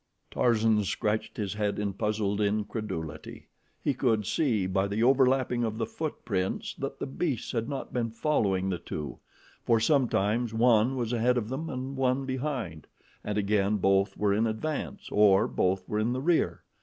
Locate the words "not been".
7.69-8.09